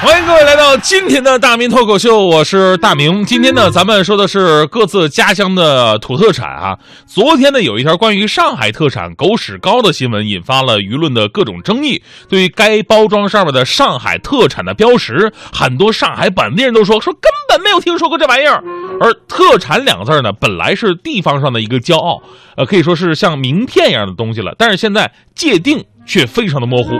[0.00, 3.24] 欢迎各位来到今天的大明脱口秀，我是大明。
[3.24, 6.78] 今天呢，咱们说的是各自家乡的土特产啊。
[7.04, 12.00] 昨天呢，有一条关于上海特产狗屎糕的新闻，引发了舆论的各种争议。
[12.28, 18.62] 对于该包装上面的上海特产的标识，很多上海本地人都说说根本没有听说过这玩意儿。
[19.00, 22.22] 而特产两个字呢，本来是地方上的一个骄傲，
[22.56, 24.54] 呃，可以说是像名片一样的东西了。
[24.56, 26.90] 但是现在界定却非常的模糊。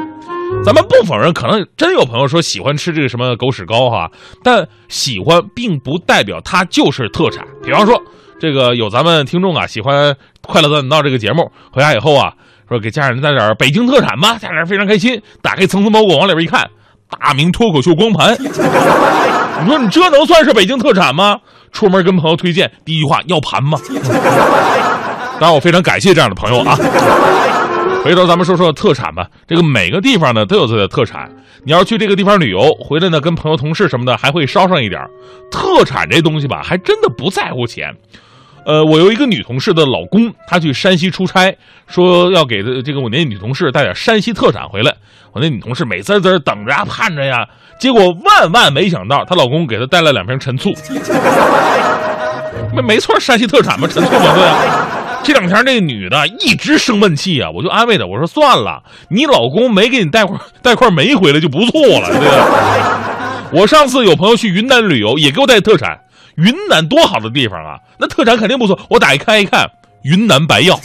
[0.64, 4.10] 咱们不否认，可能真有朋友说喜欢吃这个什么狗屎糕哈，
[4.42, 7.44] 但喜欢并不代表它就是特产。
[7.62, 8.00] 比方说，
[8.40, 12.32] 这个有咱们听众啊喜欢《快乐大本道》这个节目，回家以后啊，
[12.68, 15.20] 说给家人带点北京特产吧，家人非常开心。
[15.42, 16.68] 打开层层包裹，往里边一看，
[17.08, 18.36] 大明脱口秀光盘。
[18.40, 21.38] 你说你这能算是北京特产吗？
[21.72, 23.78] 出门跟朋友推荐，第一句话要盘吗？
[25.40, 26.76] 当然，我非常感谢这样的朋友啊。
[28.04, 29.28] 回头咱们说说特产吧。
[29.46, 31.30] 这个每个地方呢都有自己的特产。
[31.64, 35.00] 你要去这个地方旅游，回来呢跟朋友、同事什么的还会捎上一点
[35.50, 37.94] 特产这东西吧，还真的不在乎钱。
[38.64, 44.94] 呃，我有一个女同事的老公，他去山西出差，说要给这个我那女同事带点山西特产回来。
[45.32, 47.46] 我那女同事美滋滋等着呀，盼着呀，
[47.80, 50.72] 结果万万没想到，她老公给她带了两瓶陈醋。
[52.74, 55.07] 没没错，山西特产嘛，陈醋嘛，对啊。
[55.22, 63.48] 这两天那女的一直生闷气啊，我就安慰她，我说算了，你老公没给你带块带块煤回来就不错了，对吧？
[63.52, 65.98] 我上次有朋友去云南旅游，也给我带特产，
[66.36, 68.78] 云南多好的地方啊，那特产肯定不错。
[68.88, 69.70] 我打开一看，
[70.02, 70.78] 云南白药。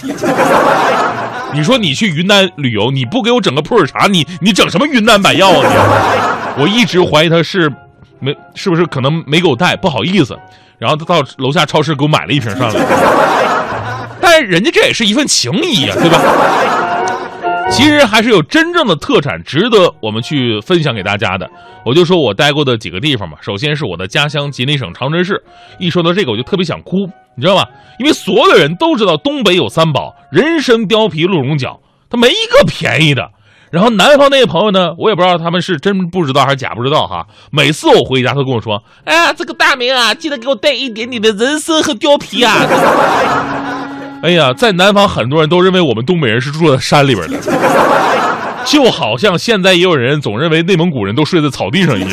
[1.54, 5.70] 你说你去云南旅游，你不给我整个普洱茶，你你整什么云南白药啊？
[6.58, 7.72] 你，我一直怀疑他是
[8.20, 10.38] 没是不是可能没给我带，不好意思。
[10.80, 12.80] 然后他到楼下超市给我买了一瓶上来。
[14.34, 16.20] 但人家这也是一份情谊啊，对吧？
[17.70, 21.48] 其实还是有真正的特产值得我们去分享给大家的。
[21.86, 25.44] 我就说我待过的几个地方嘛，首先是我的家乡吉林省长春市。
[25.78, 27.64] 一说到这个，我就特别想哭，你知道吗？
[28.00, 31.80] 因为所有人都知道东北有三宝：人参、貂皮、鹿茸角，
[32.10, 33.30] 它没一个便宜的。
[33.70, 37.28] 然后南方那些朋友呢，我也不知道他们是真不知道还是假不知道哈。
[37.52, 42.56] 每次我回家都跟我说：“哎呀，这个大明啊，记得给我带一点点的人参和貂皮啊。”
[44.24, 47.38] 哎呀，在南方很多人都认为我们东北人是住在山里边的，
[48.66, 52.12] 就好像现在也有人总认为内蒙古人都睡在草地上一样。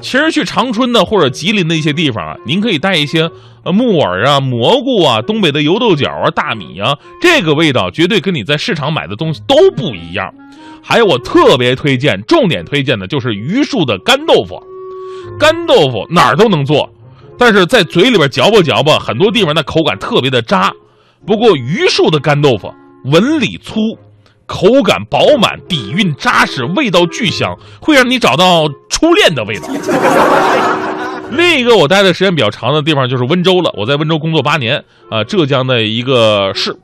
[0.00, 3.28] 其实去长春的或者吉林的一些地方啊，您可以带一些
[3.64, 10.32] 呃木耳啊、蘑菇啊、东北的油豆角啊、大米啊，这个味道绝对跟你在市场买的东西都不一样。
[10.80, 14.62] 还有我特别推荐、重点推荐的就是榆树的干豆腐，
[15.40, 16.88] 干豆腐哪儿都能做。
[17.38, 20.72] 但是在嘴里边嚼吧嚼吧，很多地方那口感特别的渣。
[21.26, 22.72] 不过榆树的干豆腐
[23.04, 23.98] 纹理粗，
[24.46, 29.68] 口感饱满，底蕴扎实，味道巨香，会让你找到初恋的味道。
[31.32, 36.76] 另一个我待的时间比较长的地方就是温州了，我在温州工作八年，啊，浙江的一个市。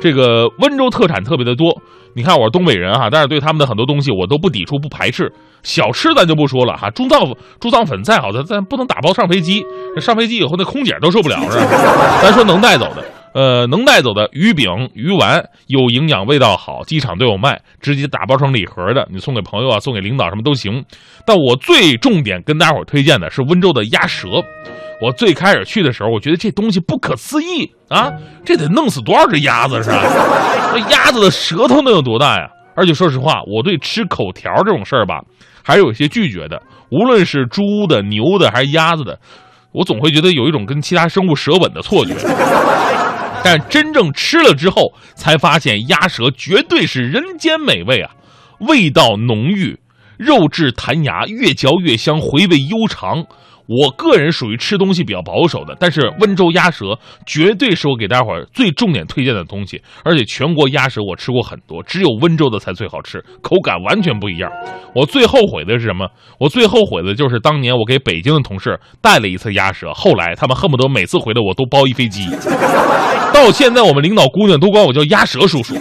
[0.00, 1.80] 这个温州特产特别的多。
[2.14, 5.32] 你看我是东北人哈，但是对他们的很多东西我都不抵触不排斥。
[5.62, 7.20] 小吃咱就不说了哈，猪脏
[7.60, 9.64] 猪脏粉再好，咱咱不能打包上飞机。
[10.00, 12.20] 上飞机以后那空姐都受不了是吧？
[12.22, 13.04] 咱说能带走的，
[13.34, 20.84] 呃，能带走的鱼饼、鱼丸有营养、味道好，机场都有卖，直接打包成礼盒的，你送给朋友啊，送给领导什么都行。
[21.26, 24.28] 但我最重点跟大伙推荐的是温州的鸭舌。
[25.00, 28.10] 我最开始去的时候，我觉得这东西不可思议啊，
[28.44, 30.02] 这得弄死多少只鸭子是吧？
[30.74, 32.48] 那鸭子的舌头能有多大呀？
[32.74, 35.20] 而且说实话，我对吃口条这种事儿吧，
[35.62, 36.60] 还是有些拒绝的。
[36.90, 39.18] 无论是猪的、牛的还是鸭子的，
[39.72, 42.14] 我总会觉得有一种跟其他生物舌吻的错觉。
[43.44, 48.10] 但真正吃了之后，才发现鸭舌绝对是人间美味啊，
[48.60, 49.78] 味道浓郁，
[50.16, 53.26] 肉质弹牙，越嚼越香，回味悠长。
[53.68, 59.82] 我个人属于吃东西比较保守的，但是温州鸭舌绝对是我给大家伙儿最重点推荐的东西。
[60.02, 64.50] 而且全国鸭舌我吃过很多，只有温州的才最好吃，口感完全不一样。
[64.94, 66.08] 我最后悔的是什么？
[66.40, 72.26] 我最后悔的就是当年我给北京的同事带了一次鸭舌，后来他们恨不得每次回来我都包一飞机。
[73.34, 75.74] 到现在我们领导姑娘都管我叫鸭舌叔叔。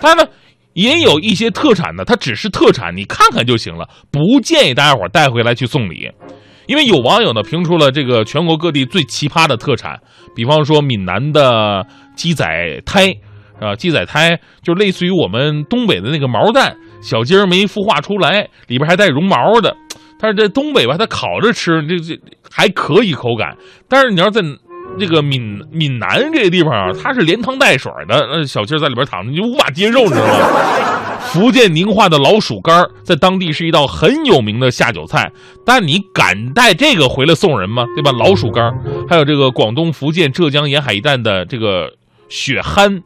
[0.00, 0.24] 他呢？
[0.78, 6.08] 也有一些特产呢，它只是特产，你看看就行了，不建议大家伙带回来去送礼，
[6.68, 9.98] 因为有网友呢评出了这个全国各地最奇葩的特产，
[10.36, 11.84] 比方说闽南的
[12.14, 12.46] 鸡仔
[12.86, 13.12] 胎，
[13.60, 19.76] 啊，鸡仔胎就类似于我们东北的那个毛蛋，小鸡儿没孵化出来，里边还带绒毛的，
[20.20, 22.16] 但是在东北吧，它烤着吃，这这
[22.48, 23.56] 还可以口感，
[23.88, 24.40] 但是你要在
[24.98, 31.18] 这个闽闽南这个地方啊，它是连汤带水的，那小鸡在里边躺着，你就无法接受，你知道吗？
[31.28, 35.30] 福建宁化的老鼠干在当地是一道很有名的下酒菜，
[35.64, 37.84] 但你敢带这个回来送人吗？
[37.94, 38.12] 对吧？
[38.12, 38.72] 老鼠干
[39.08, 41.92] 还有这个广东、福建、浙江沿海一带的这个
[42.28, 43.02] 血憨，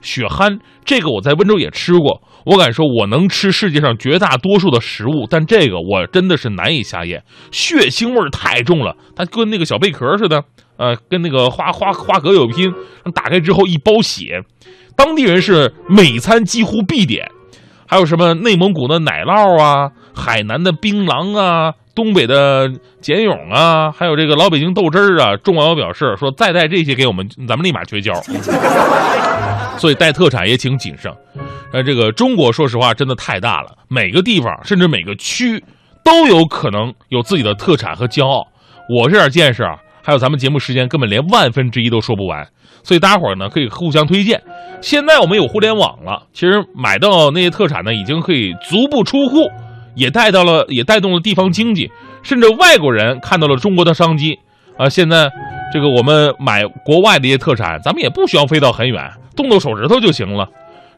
[0.00, 10.44] 血憨这个我在温州也吃过，我敢说我能吃世界上绝大多数的食物，但这个我真的是难以下咽，血腥味太重了，它跟那个小贝壳似的，
[10.76, 12.72] 呃，跟那个花花花蛤有拼，
[13.12, 14.42] 打开之后一包血，
[14.96, 17.28] 当地人是每餐几乎必点。
[17.88, 22.70] 还有什么内蒙古的奶酪啊，海南的槟榔啊，东北的
[23.00, 25.34] 茧蛹啊，还有这个老北京豆汁儿啊。
[25.42, 28.12] 众网友表示说，再带这些给我们，咱们立马绝交。
[29.78, 31.10] 所以带特产也请谨慎。
[31.72, 35.64] 呃，这个中国说实话真的太大了，每个地方甚至每个区
[36.04, 38.46] 都有可能有自己的特产和骄傲。
[38.88, 42.46] 我这点见识啊，还有咱们节目时间根本连万分之一都说不完。
[42.82, 44.40] 所以大家伙呢可以互相推荐。
[44.80, 49.50] 现在我们有互联网了，其实买到那些特产呢，已经可以足不出户，
[49.96, 51.90] 也带到了，也带动了地方经济，
[52.22, 54.38] 甚至外国人看到了中国的商机
[54.76, 54.88] 啊！
[54.88, 55.28] 现在
[55.72, 60.46] 这个我们买国外的一些特产，咱们也不需要飞到很远，动动手指头就行了。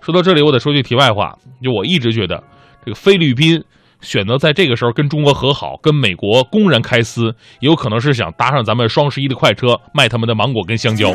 [0.00, 2.43] 说到这里，我得说句题外话，就我一直觉得，
[2.85, 3.62] 这个菲律宾
[4.00, 11.12] 选择在这个时候跟中国和好，跟美国公然开撕，有可能是想搭上咱们双十一的快车，卖他们的芒果跟香蕉。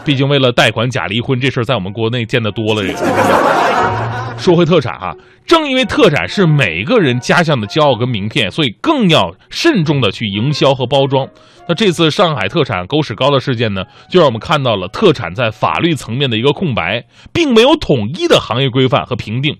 [0.04, 2.82] 毕竟为了贷款假离婚这事儿，在我们国内见得多了。
[4.38, 5.14] 说回特产哈，
[5.44, 11.28] 正因为特产是每个人家乡的骄傲跟名片，所以更要慎重的去营销和包装。
[11.68, 17.04] 那这次上海特产狗屎糕的事件呢，就让我们看到了特产在法律层面的一个空白，
[17.34, 19.54] 并没有统一的行业规范和评定，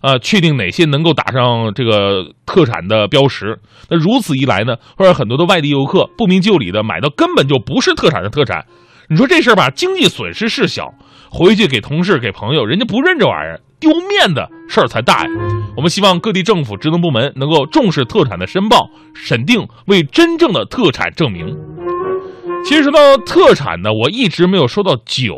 [0.00, 3.60] 啊， 确定哪些能够打上这个特产的标识。
[3.88, 8.64] 那如此一来呢，会让很多的外地游客不明就里的买到根本就不是特产的特产。
[9.08, 10.94] 你说这事儿吧，经济损失是小，
[11.30, 15.30] 回去给同事、给朋友，人家不认这玩意儿，丢面的事儿才大呀。
[15.76, 21.54] 我们希望各地政府职能部门能够重视特产的申报、审定，为真正的特产证明。
[22.64, 25.36] 其实说到特产呢，我一直没有说到酒，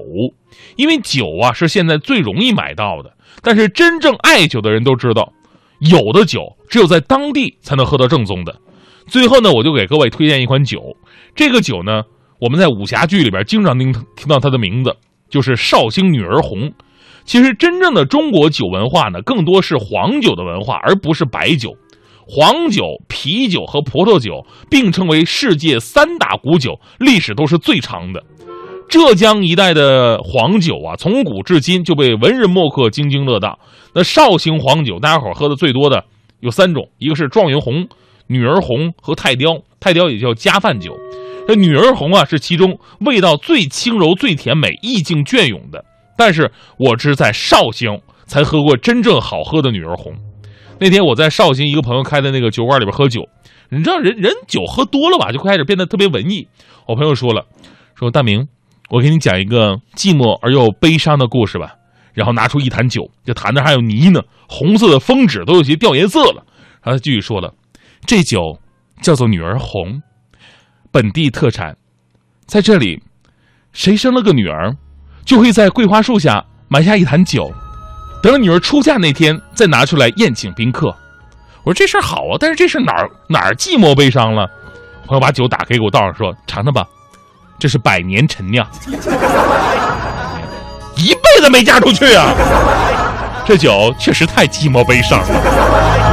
[0.76, 3.16] 因为酒啊是现在最容易买到的。
[3.42, 5.32] 但是真正爱酒的人都知道，
[5.80, 8.60] 有的酒只有在当地才能喝到正宗的。
[9.08, 10.96] 最后呢，我就给各位推荐一款酒，
[11.34, 12.04] 这个酒呢。
[12.38, 14.94] 我们在武侠剧里边经常听听到它的名字，
[15.28, 16.72] 就是绍兴女儿红。
[17.24, 21.70] 其实真正的中国酒文化呢，更多是黄酒的文化，而不是白酒。
[22.28, 28.22] 黄酒、啤酒和葡萄酒并称为世界三大古酒，历史都是最长的。
[28.88, 33.58] 浙江一带的黄酒啊，从古至今就被文人墨客津津乐道。
[33.94, 36.04] 那绍兴黄酒，大家伙喝的最多的
[36.40, 37.88] 有三种，一个是状元红、
[38.28, 39.58] 女儿红和泰雕。
[39.80, 40.96] 泰雕也叫加饭酒。
[41.46, 45.84] 这女儿红啊，是其中味道最轻柔、最甜美、意境隽永的。
[46.16, 50.14] 但是我只在绍兴才喝过真正好喝的女儿红。
[50.80, 53.22] 那天我在绍兴一个朋友开的那个酒馆里边喝酒，
[53.70, 56.48] 你知道人人酒喝多了吧，就开始变得特别文艺。
[56.86, 57.44] 我朋友说了，
[57.94, 58.48] 说大明，
[58.90, 61.74] 我给你讲一个寂寞而又悲伤的故事吧。
[62.12, 66.44] 然后拿出一坛酒，这坛子还有泥呢，红色的封纸都有些掉颜色了。
[66.82, 67.52] 然后他继续说了，
[68.06, 68.40] 这酒
[69.02, 70.00] 叫做女儿红。
[70.96, 71.76] 本地特产，
[72.46, 73.02] 在这里，
[73.74, 74.74] 谁生了个女儿，
[75.26, 77.52] 就会在桂花树下埋下一坛酒，
[78.22, 80.86] 等女儿出嫁那天再拿出来宴请宾客。
[81.64, 84.50] 我说这事儿好啊，但是这事哪儿哪儿寂寞悲伤了？
[85.04, 86.86] 朋友把酒打开给我倒上，说尝尝吧，
[87.58, 88.66] 这是百年陈酿，
[90.96, 92.32] 一辈子没嫁出去啊！
[93.44, 96.05] 这酒确实太寂寞悲伤了。